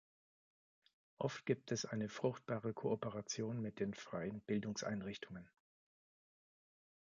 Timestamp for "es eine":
1.71-2.09